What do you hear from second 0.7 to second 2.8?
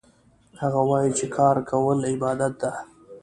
وایي چې کار کول عبادت ده